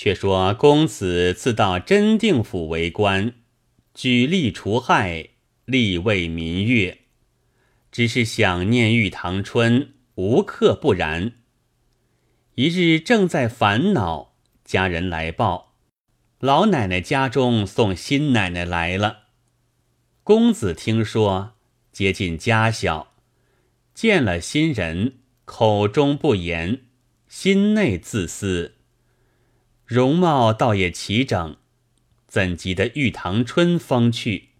[0.00, 3.34] 却说公子自到真定府为官，
[3.94, 5.30] 举吏除害，
[5.64, 7.00] 利为民乐。
[7.90, 11.32] 只是想念玉堂春，无刻不然。
[12.54, 15.74] 一日正在烦恼，家人来报，
[16.38, 19.24] 老奶奶家中送新奶奶来了。
[20.22, 21.54] 公子听说，
[21.90, 23.14] 接近家小，
[23.92, 26.82] 见了新人，口中不言。
[27.26, 28.76] 心内自私，
[29.88, 31.56] 容貌倒也齐整，
[32.26, 34.50] 怎及得玉堂春风趣？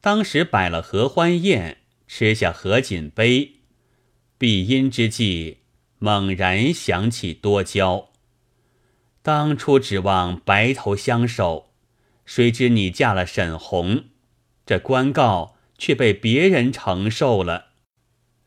[0.00, 3.56] 当时摆了合欢宴，吃下合卺杯，
[4.38, 5.58] 闭阴之际，
[5.98, 8.08] 猛然想起多娇。
[9.20, 11.74] 当初指望白头相守，
[12.24, 14.04] 谁知你嫁了沈红，
[14.64, 17.66] 这官告却被别人承受了。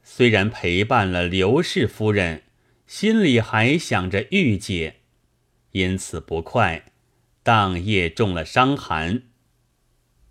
[0.02, 2.42] 虽然陪伴了刘氏夫人。
[2.88, 4.99] 心里还想着玉姐，
[5.80, 6.92] 因此不快，
[7.42, 9.24] 当夜中了伤寒。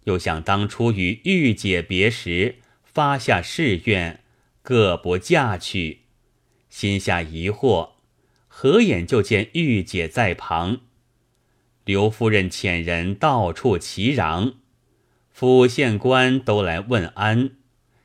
[0.04, 4.22] 又想当初与玉姐别时，发下誓愿，
[4.60, 6.02] 各不嫁去，
[6.68, 7.92] 心下疑惑，
[8.46, 10.80] 合眼就见玉姐在旁。
[11.86, 14.56] 刘夫人遣人到处齐嚷，
[15.30, 17.52] 府县官都来问安，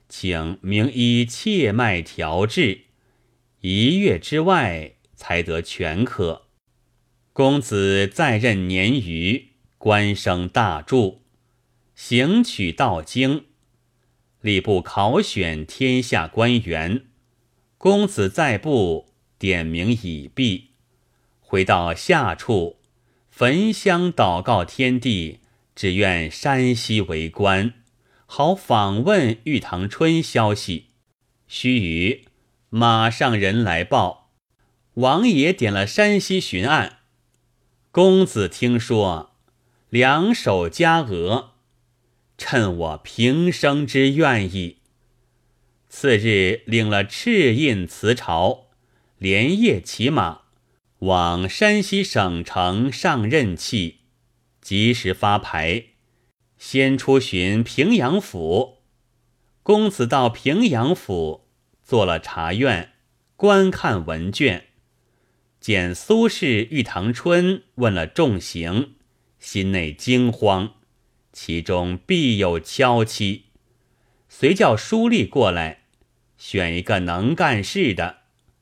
[0.08, 2.84] 请名医切脉调治。
[3.60, 6.43] 一月之外才得全可。
[7.34, 11.16] 公子在任年余，官升大著，
[11.96, 13.46] 行取道经，
[14.44, 17.06] 吏部考选天下官员。
[17.80, 19.08] 公子在部
[19.40, 20.74] 点名已毕，
[21.40, 22.78] 回到下处，
[23.32, 25.40] 焚香祷告天地，
[25.74, 27.74] 只愿山西为官，
[28.28, 30.90] 好访问玉堂春消息。
[31.48, 32.26] 须臾。
[32.70, 34.30] 马上人来报，
[34.96, 37.00] 王爷点了山西巡案。
[37.94, 39.36] 公子听说，
[39.92, 41.52] 两手加额，
[42.40, 44.80] 趁我平生之愿意。
[45.90, 48.70] 次日领了赤印辞朝，
[49.20, 50.42] 连夜骑马
[51.02, 54.00] 往山西省城上任气，
[54.60, 55.90] 及时发牌，
[56.58, 58.80] 先出巡平阳府。
[59.62, 61.46] 公子到平阳府。
[61.84, 62.94] 做了茶院，
[63.36, 64.70] 观看文卷，
[65.64, 68.96] 见苏轼、玉堂春问了重刑，
[69.40, 70.74] 心内惊慌，
[71.32, 73.44] 其中必有蹺蹊。
[74.28, 75.84] 遂叫书吏过来，
[76.38, 78.18] 选一个能干事的，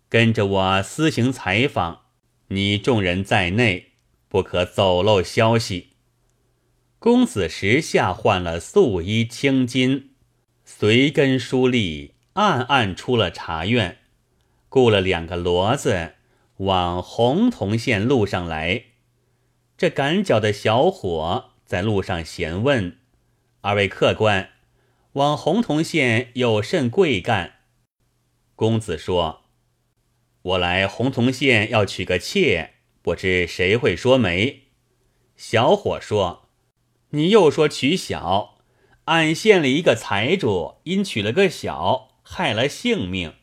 [0.09, 2.01] 跟着我私行采访。
[2.50, 3.94] 你众人在内，
[4.29, 5.94] 不可走漏消息。
[7.00, 10.03] 公子时下换了素衣青巾，
[10.63, 12.12] 随跟书吏。
[12.33, 13.97] 暗暗出了茶院，
[14.69, 16.13] 雇了两个骡子
[16.62, 18.86] 往洪洞县路上来。
[19.78, 22.98] 这赶脚的小伙在路上闲问
[23.62, 24.50] ：“二位客官，
[25.14, 27.54] 往洪洞县有甚贵干？”
[28.56, 29.42] 公子说
[30.44, 34.68] ：“我来洪洞县要娶个妾，不知谁会说媒？”
[35.36, 36.50] 小伙说
[37.10, 38.60] ：“你又说娶小，
[39.06, 43.34] 俺县里一个财主因娶了个小。”害了性命，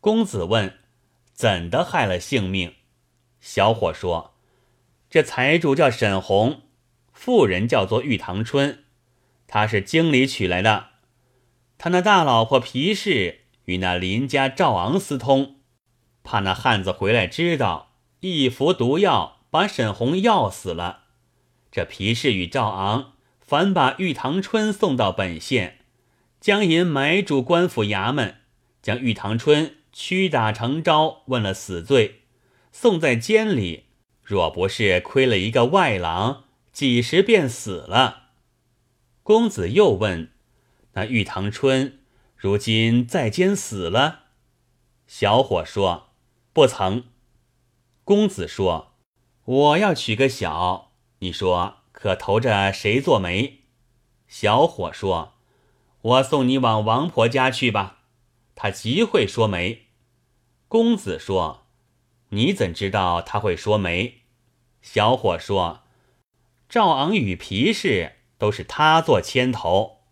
[0.00, 0.78] 公子问
[1.40, 2.74] ：“怎的害了性命？”
[3.40, 4.34] 小伙说
[5.08, 6.64] ：“这财主叫沈红，
[7.14, 8.84] 妇人叫做玉堂春，
[9.46, 10.88] 他是京里娶来的。
[11.78, 15.56] 他那大老婆皮氏与那邻家赵昂私通，
[16.22, 21.04] 怕那汉子回来知道，一服毒药把沈红药死了。
[21.70, 25.78] 这皮氏与赵昂反把玉堂春送到本县。”
[26.38, 28.36] 将银买主官府衙门，
[28.80, 32.22] 将玉堂春屈打成招，问了死罪，
[32.72, 33.86] 送在监里。
[34.22, 38.30] 若不是亏了一个外郎，几时便死了？
[39.22, 40.30] 公子又问
[40.94, 42.00] ：“那玉堂春
[42.36, 44.26] 如今在监死了？”
[45.06, 46.10] 小伙说
[46.52, 47.04] ：“不曾。”
[48.04, 48.94] 公子说
[49.44, 53.60] ：“我要娶个小，你说可投着谁做媒？”
[54.28, 55.34] 小伙说。
[56.02, 57.98] 我送你往王婆家去吧，
[58.62, 59.86] 他极会说媒。
[60.68, 61.64] 公子说
[62.28, 64.20] ：“你怎知道他会说媒？”
[64.82, 65.84] 小伙说
[66.68, 70.02] ：“赵昂与皮氏都是他做牵头。”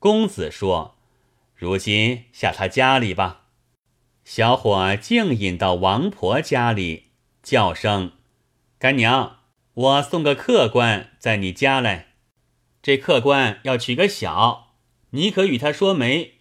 [0.00, 0.96] 公子说
[1.54, 3.46] ：“如今下他家里吧。”
[4.26, 7.12] 小伙竟引到王婆家里，
[7.44, 8.14] 叫声
[8.80, 9.38] ：“干娘，
[9.74, 12.08] 我送个客官在你家来。
[12.82, 14.74] 这客官要娶个小。”
[15.10, 16.37] 你可与他说媒。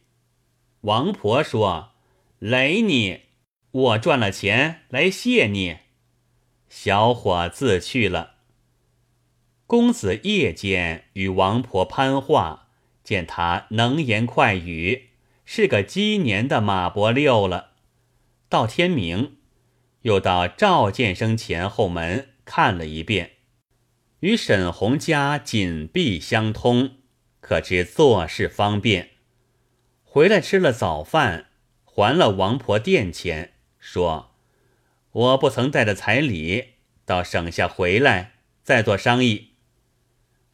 [0.87, 1.91] 王婆说
[2.39, 3.23] ：“雷你，
[3.71, 5.79] 我赚了钱来谢你。”
[6.69, 8.35] 小伙自去了。
[9.65, 12.69] 公子夜间与王婆攀话，
[13.03, 15.09] 见他能言快语，
[15.43, 17.71] 是个鸡年的马伯六了。
[18.47, 19.35] 到天明，
[20.03, 23.31] 又到赵建生前后门看了一遍，
[24.21, 26.91] 与沈洪家紧闭相通，
[27.41, 29.09] 可知做事方便。
[30.17, 31.45] 回来吃了早饭，
[31.85, 34.31] 还了王婆店钱，说
[35.13, 36.69] ：“我不曾带的彩礼，
[37.05, 38.31] 到省下回来
[38.63, 39.51] 再做商议。”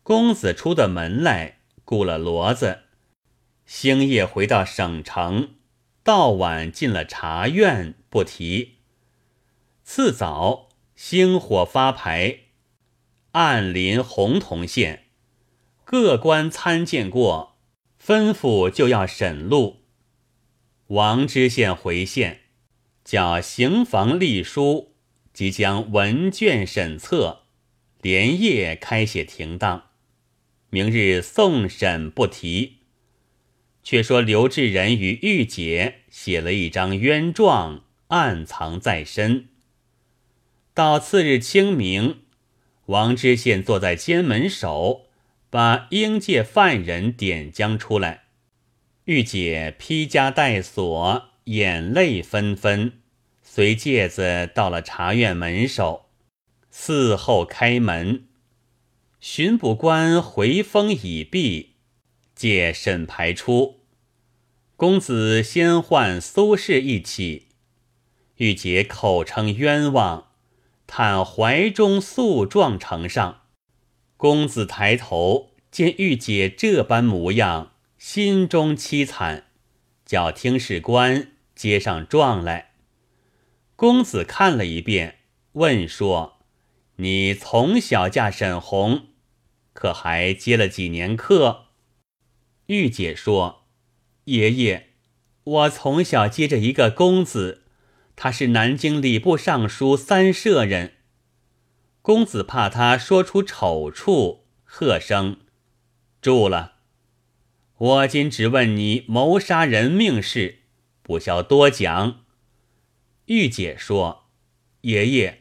[0.03, 2.79] 公子出的门来，雇了骡子，
[3.65, 5.51] 星夜回到省城。
[6.03, 8.79] 到晚进了茶院，不提。
[9.85, 12.39] 次早星火发牌，
[13.31, 15.05] 暗临洪洞县，
[15.85, 17.52] 各官参见过，
[18.05, 19.83] 吩咐就要审录。
[20.87, 22.41] 王知县回县，
[23.05, 24.95] 叫刑房立书，
[25.33, 27.43] 即将文卷审册，
[28.01, 29.91] 连夜开写停当。
[30.69, 32.79] 明日送审不提。
[33.83, 39.49] 却说刘志仁与玉姐写了一张冤状，暗藏在身。
[40.73, 42.21] 到次日清明，
[42.85, 45.07] 王知县坐在监门首，
[45.53, 48.23] 把应届犯人点将出来。
[49.03, 52.93] 玉姐披枷带锁，眼泪纷纷，
[53.43, 56.07] 随介子到了茶院门首，
[56.73, 58.23] 伺候开门。
[59.19, 61.75] 巡捕官回封已毕。
[62.33, 63.81] 借审牌出，
[64.75, 67.49] 公子先唤苏轼一起，
[68.37, 70.29] 玉姐口称冤枉，
[70.87, 73.42] 叹怀中诉状呈上。
[74.23, 79.47] 公子抬头见玉姐这般模样，心中凄惨，
[80.05, 82.71] 叫听事官接上状来。
[83.75, 85.17] 公子看了一遍，
[85.51, 86.37] 问说
[86.95, 89.07] ：“你从小嫁沈红，
[89.73, 91.65] 可还接了几年客？”
[92.67, 93.65] 玉姐说
[94.23, 94.91] ：“爷爷，
[95.43, 97.63] 我从小接着一个公子，
[98.15, 100.93] 他是南京礼部尚书三舍人。
[102.03, 105.37] 公子怕他说出丑处，喝声
[106.21, 106.73] ：‘住了！’
[107.79, 110.63] 我今只问你谋杀人命事，
[111.01, 112.25] 不消多讲。”
[113.27, 114.25] 玉姐说
[114.81, 115.39] ：“爷爷，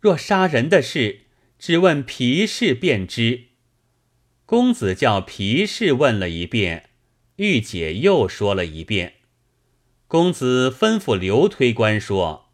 [0.00, 1.26] 若杀人的事，
[1.58, 3.48] 只问皮氏便知。”
[4.46, 6.88] 公子叫皮氏问了一遍，
[7.36, 9.16] 玉姐又说了一遍。
[10.06, 12.48] 公子吩咐刘推官说：“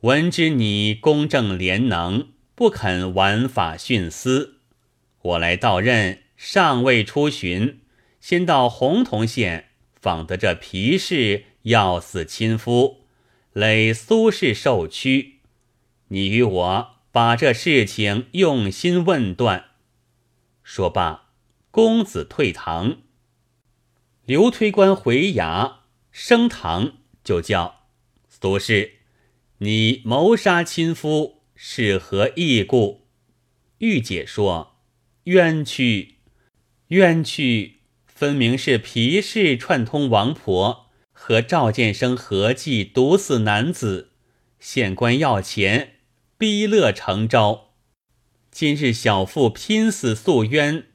[0.00, 4.60] 闻知你公正廉能，不肯玩法徇私，
[5.22, 7.80] 我来到任，尚未出巡，
[8.20, 9.70] 先到洪洞县
[10.00, 13.06] 访得这皮氏要死亲夫，
[13.52, 15.40] 累苏氏受屈。
[16.08, 19.64] 你与我把这事情用心问断。”
[20.62, 21.30] 说罢，
[21.72, 22.98] 公子退堂。
[24.24, 25.78] 刘推官回衙
[26.12, 27.88] 升堂，就叫
[28.28, 28.92] 苏轼
[29.58, 33.06] ：“你谋杀亲夫，是何异故？”
[33.78, 34.76] 玉姐说
[35.24, 36.16] ：“冤屈，
[36.88, 44.12] 冤屈，分明是皮氏串通王婆和赵建生合计毒死男子，
[44.58, 45.96] 县官要钱，
[46.38, 47.74] 逼乐成招。”
[48.50, 50.86] 今日小妇拼死诉冤，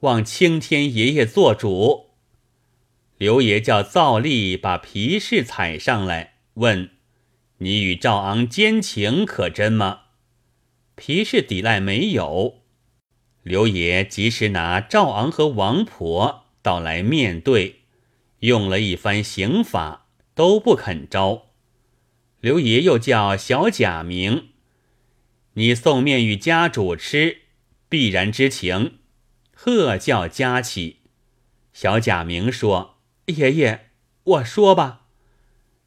[0.00, 2.10] 望青天爷爷做主。
[3.16, 6.90] 刘爷叫造例把皮氏踩上来，问
[7.58, 10.02] ：“你与赵昂奸情可真吗？”
[10.96, 12.62] 皮氏抵赖没有。
[13.42, 17.82] 刘爷及时拿赵昂和王婆到来面对，
[18.40, 21.50] 用了一番刑法，都不肯招。
[22.40, 24.48] 刘爷又叫小贾明。
[25.54, 27.42] 你送面与家主吃，
[27.88, 28.98] 必然知情。
[29.52, 31.02] 喝叫家起。
[31.72, 33.90] 小贾明说：“爷爷，
[34.24, 35.06] 我说吧。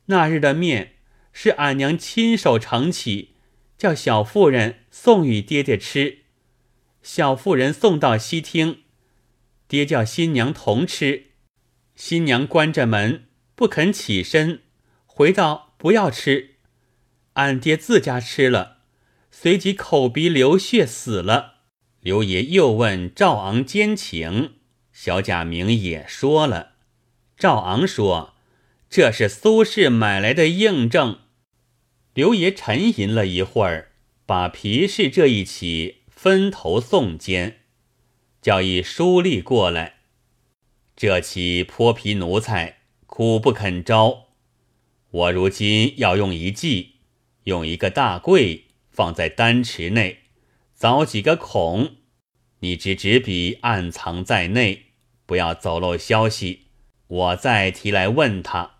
[0.05, 0.93] 那日的面
[1.33, 3.35] 是俺娘亲手盛起，
[3.79, 6.19] 叫小妇人送与爹爹吃。
[7.01, 8.81] 小妇人送到西厅，
[9.69, 11.27] 爹叫新娘同吃。
[11.95, 14.63] 新娘关着门不肯起身，
[15.05, 16.55] 回道不要吃。
[17.33, 18.79] 俺爹自家吃了。”
[19.31, 21.59] 随即口鼻流血死了。
[22.01, 24.55] 刘爷又问赵昂奸情，
[24.91, 26.71] 小贾明也说了。
[27.37, 28.33] 赵昂说
[28.89, 31.19] ：“这是苏轼买来的印证。”
[32.19, 33.93] 刘爷沉吟了一会儿，
[34.25, 37.59] 把皮氏这一起分头送监，
[38.41, 39.99] 叫一书吏过来。
[40.97, 44.25] 这起泼皮奴才苦不肯招，
[45.11, 46.95] 我如今要用一计，
[47.45, 48.65] 用一个大柜。
[48.91, 50.23] 放在丹池内，
[50.77, 51.95] 凿几个孔。
[52.59, 54.87] 你只纸笔暗藏在内，
[55.25, 56.65] 不要走漏消息。
[57.07, 58.79] 我再提来问他，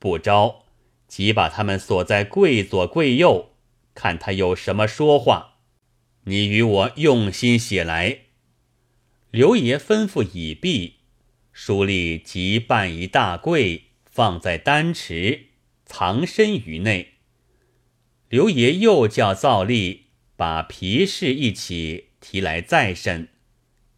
[0.00, 0.64] 不招，
[1.10, 3.50] 即把他们锁在柜左柜右，
[3.96, 5.56] 看他有什么说话。
[6.22, 8.20] 你与我用心写来。
[9.32, 10.98] 刘爷吩咐已毕，
[11.52, 15.46] 书吏即办一大柜，放在丹池，
[15.84, 17.14] 藏身于内。
[18.28, 20.02] 刘爷又叫造吏
[20.36, 23.30] 把皮氏一起提来再审，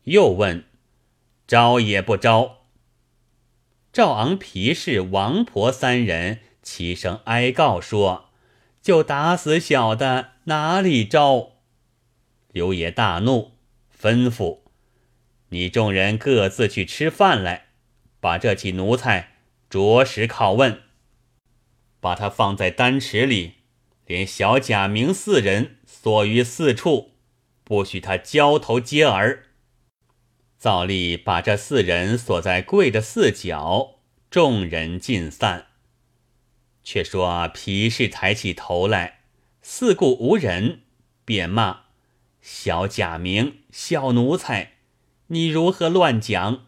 [0.05, 0.65] 又问
[1.47, 2.63] 招也不招。
[3.93, 8.31] 赵昂、皮氏、王婆三人齐声哀告说
[8.81, 11.53] ：“就打死小的，哪里招？”
[12.53, 13.53] 刘爷大怒，
[14.01, 14.61] 吩咐。
[15.49, 17.67] 你众人各自去吃饭来，
[18.21, 19.35] 把这几奴才
[19.69, 20.83] 着实拷问，
[22.01, 23.55] 把他放在丹池里，
[24.07, 27.13] 连小贾明四人锁于四处，
[27.65, 29.47] 不许他交头接耳。
[30.59, 33.97] 造吏把这四人锁在柜的四角，
[34.31, 35.67] 众人尽散。
[36.85, 39.21] 却说皮氏抬起头来，
[39.63, 40.81] 四顾无人，
[41.25, 41.83] 便骂
[42.41, 44.73] 小贾明，小奴才。
[45.29, 46.67] 你如何乱讲？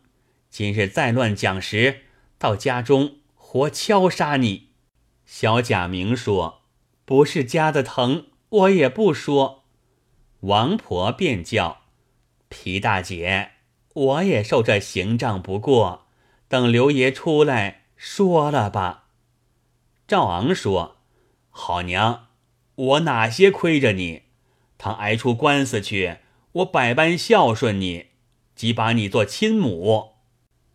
[0.49, 2.02] 今日再乱讲时，
[2.38, 4.68] 到家中活敲杀你。
[5.26, 6.62] 小贾明说
[7.04, 9.64] ：“不是家的疼，我也不说。”
[10.40, 11.83] 王婆便叫
[12.49, 13.52] 皮大姐，
[13.94, 16.06] 我也受这刑杖不过，
[16.47, 19.03] 等刘爷出来说了吧。
[20.14, 20.99] 赵昂说
[21.50, 22.28] ：“好娘，
[22.76, 24.23] 我哪些亏着你？
[24.78, 26.18] 倘挨出官司去，
[26.52, 28.11] 我百般孝顺你。”
[28.54, 30.12] 即把你做亲母，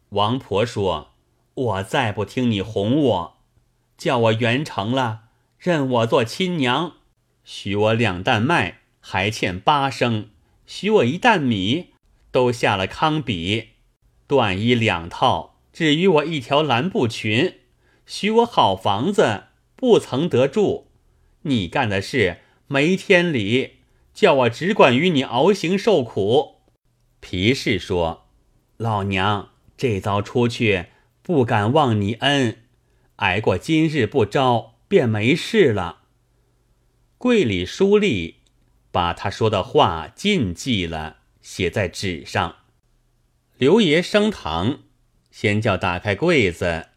[0.09, 1.11] 王婆说
[1.55, 3.37] ：“我再不听你哄我，
[3.97, 6.97] 叫我圆成了，认我做亲娘，
[7.45, 10.31] 许我两担麦，还欠八升；
[10.65, 11.93] 许我一担米，
[12.29, 13.69] 都下了糠比；
[14.27, 17.53] 缎衣两套，只余我一条蓝布裙；
[18.09, 19.43] 许我好房子，
[19.75, 20.87] 不曾得住。
[21.43, 23.81] 你干的事没天理，
[24.15, 26.55] 叫我只管与你熬行受苦。”
[27.21, 28.25] 皮氏说
[28.77, 30.87] ：“老娘这遭出去，
[31.21, 32.63] 不敢忘你恩，
[33.17, 35.99] 挨过今日不招，便没事了。”
[37.19, 38.35] 柜里书吏
[38.91, 42.55] 把他说的话尽记了，写在纸上。
[43.59, 44.79] 刘爷升堂，
[45.29, 46.87] 先叫打开柜子，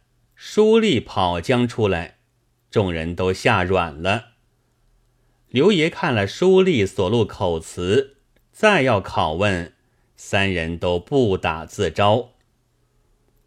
[0.45, 2.19] 书吏跑将出来，
[2.69, 4.31] 众人都吓软了。
[5.49, 8.17] 刘爷看了书吏所录口词，
[8.51, 9.75] 再要拷问。
[10.17, 12.33] 三人都不打自招。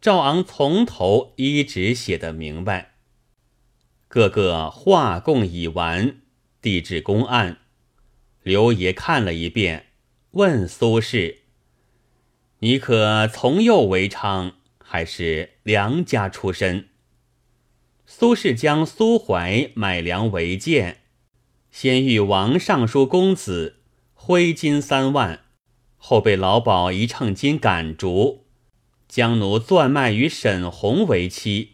[0.00, 2.94] 赵昂从头一直写得明白，
[4.08, 6.22] 个个话供已完，
[6.62, 7.58] 递至公案。
[8.42, 9.88] 刘爷看了一遍，
[10.30, 11.40] 问苏轼
[12.60, 14.54] ：“你可从右为娼，
[14.86, 16.88] 还是良家出身？”
[18.06, 20.98] 苏轼将苏怀买粮为荐，
[21.72, 23.80] 先遇王尚书公子，
[24.14, 25.40] 挥金三万。
[25.96, 28.44] 后被老鸨一秤金赶逐，
[29.08, 31.72] 将奴钻卖与沈红为妻，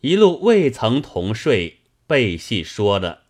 [0.00, 1.78] 一路未曾同睡，
[2.08, 3.24] 背细说了。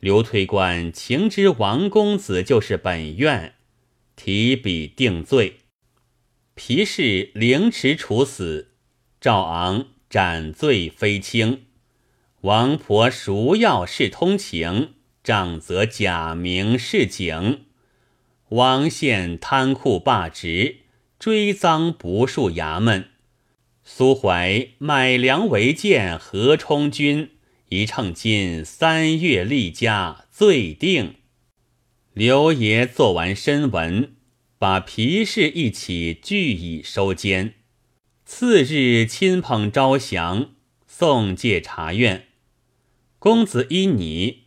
[0.00, 3.54] 刘推官情知王公子就是本院，
[4.16, 5.60] 提笔定罪。
[6.58, 8.70] 皮氏凌迟处死，
[9.20, 11.66] 赵昂斩罪非轻。
[12.40, 17.66] 王婆赎药是通情，杖责假名是警。
[18.48, 20.76] 王宪贪酷霸职，
[21.18, 23.10] 追赃不恕衙门。
[23.84, 27.32] 苏怀买粮为贱，何充军
[27.68, 31.16] 一秤金，三月立家，罪定。
[32.14, 34.15] 刘爷做完申文，
[34.58, 37.54] 把皮氏一起俱以收监。
[38.24, 40.54] 次日亲朋招降，
[40.86, 42.28] 送借茶院。
[43.18, 44.44] 公子依拟，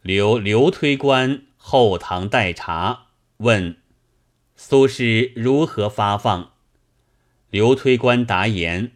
[0.00, 3.08] 留刘推官后堂待茶。
[3.38, 3.76] 问
[4.56, 6.52] 苏轼如何发放？
[7.50, 8.92] 刘推官答言：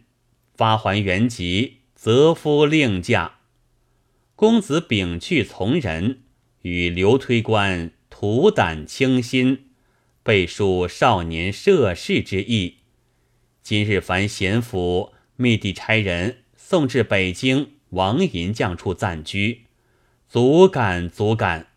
[0.55, 3.35] 发还原籍，则夫令驾。
[4.35, 6.23] 公子秉去从人，
[6.63, 9.66] 与刘推官图胆倾心，
[10.27, 12.79] 备述少年涉世之意。
[13.63, 19.67] 今日凡贤府密地差人送至北京王银匠处暂居，
[20.27, 21.67] 足感足感。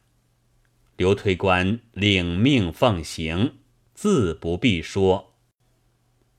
[0.97, 3.59] 刘推官领命奉行，
[3.95, 5.37] 自不必说。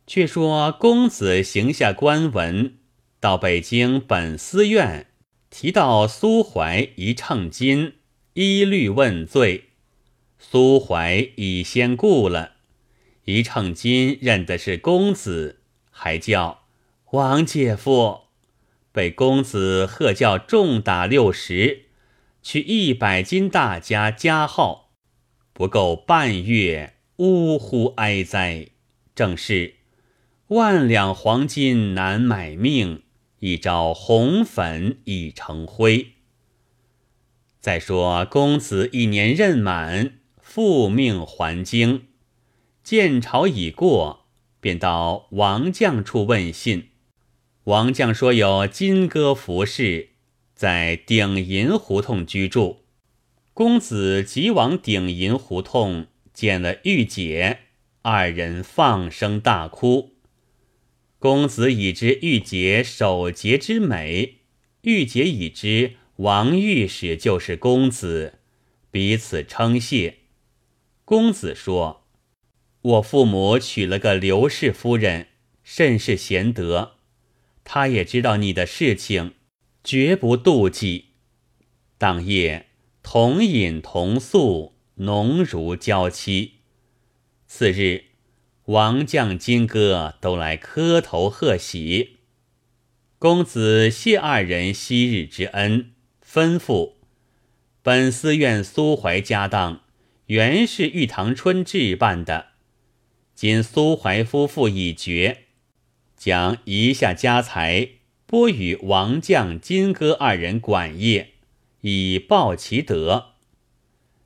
[0.06, 2.74] 却说公子行下官文，
[3.22, 5.08] 到北京本司院，
[5.50, 7.94] 提到苏怀一秤金，
[8.34, 9.71] 依律问罪。
[10.52, 12.56] 苏怀已先故了，
[13.24, 16.66] 一称金认的是公子，还叫
[17.12, 18.24] 王姐夫，
[18.92, 21.86] 被公子喝叫重打六十，
[22.42, 24.92] 取一百斤大家加号，
[25.54, 28.72] 不够半月，呜呼哀哉！
[29.16, 29.76] 正是
[30.48, 33.04] 万两黄金难买命，
[33.40, 36.16] 一朝红粉已成灰。
[37.62, 40.18] 再说公子一年任满。
[40.54, 42.08] 复命还京，
[42.84, 44.26] 见朝已过，
[44.60, 46.90] 便到王将处问信。
[47.64, 50.10] 王将说有金戈服饰，
[50.54, 52.82] 在鼎银胡同居住。
[53.54, 57.60] 公子即往鼎银胡同见了玉姐，
[58.02, 60.16] 二人放声大哭。
[61.18, 64.40] 公子已知玉姐守节之美，
[64.82, 68.40] 玉姐已知王御史就是公子，
[68.92, 70.18] 彼此称谢。
[71.04, 72.06] 公子说
[72.82, 75.28] ：“我父母娶了个刘氏夫人，
[75.64, 76.94] 甚是贤德。
[77.64, 79.34] 他也知道你的事情，
[79.84, 81.08] 绝不妒忌。
[81.98, 82.68] 当夜
[83.04, 86.54] 同饮同宿，浓如娇妻。
[87.46, 88.06] 次日，
[88.66, 92.20] 王将金戈都来磕头贺喜。
[93.20, 95.92] 公子谢二人昔日之恩，
[96.26, 96.94] 吩咐
[97.84, 99.81] 本司院苏怀家当。”
[100.32, 102.52] 原是玉堂春置办的，
[103.36, 105.48] 今苏怀夫妇已决，
[106.16, 107.90] 将遗下家财
[108.26, 111.34] 拨与王将、金戈二人管业，
[111.82, 113.32] 以报其德。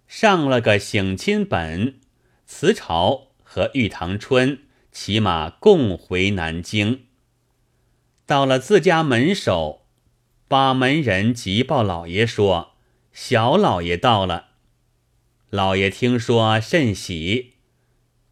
[0.08, 2.00] 上了个省亲本，
[2.46, 4.60] 辞朝和玉堂春
[4.92, 7.06] 骑马共回南京。
[8.28, 9.88] 到了自家门首，
[10.48, 12.76] 把门人急报老爷说
[13.12, 14.50] ：“小老爷到了。”
[15.56, 17.54] 老爷听说甚喜，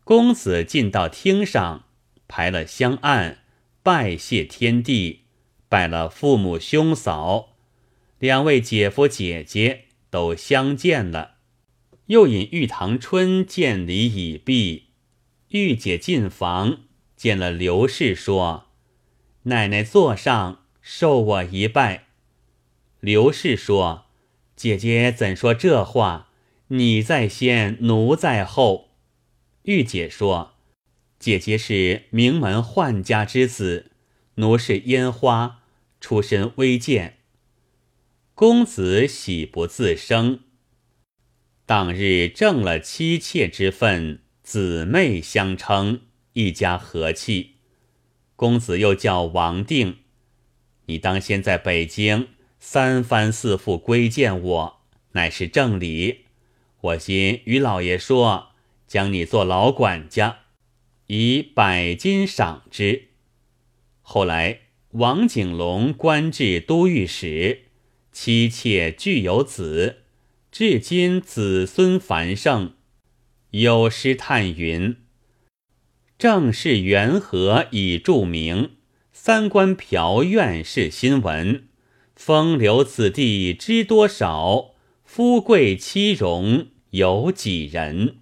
[0.04, 1.86] 公子进到厅上，
[2.28, 3.46] 排了香案，
[3.82, 5.22] 拜谢天地，
[5.70, 7.56] 拜了父母兄嫂，
[8.20, 11.36] 两位姐夫姐姐都相见了，
[12.08, 14.88] 又引玉堂春见礼已毕，
[15.48, 16.80] 玉姐进房
[17.16, 18.66] 见了刘氏，说
[19.44, 22.08] ：“奶奶坐上，受我一拜。”
[23.00, 24.08] 刘氏说
[24.58, 26.32] ：“姐姐怎说这话？”
[26.68, 28.92] 你在先，奴在后。
[29.64, 30.54] 玉姐说
[31.20, 33.92] ：“姐姐是名门宦家之子，
[34.36, 35.64] 奴是烟花，
[36.00, 37.18] 出身微贱。
[38.34, 40.40] 公子喜不自胜。
[41.66, 46.02] 当日正了妻妾之分，姊妹相称，
[46.34, 47.58] 一家和气。
[48.36, 49.98] 公子又叫王定，
[50.86, 56.22] 你当先在北京三番四复归见我，乃是正理。”
[56.84, 58.50] 我心与老爷说，
[58.88, 60.40] 将你做老管家，
[61.08, 63.06] 以百金赏之。
[64.02, 67.68] 后来王景龙官至都御史，
[68.12, 70.00] 妻妾俱有子，
[70.52, 72.74] 至今子孙繁盛。
[73.52, 74.98] 有诗叹云
[76.20, 78.72] ：“正是元和已著名，
[79.14, 81.70] 三官嫖院是新闻。
[82.14, 84.72] 风流子弟知多少？
[85.06, 88.18] 富贵妻荣。”有几人？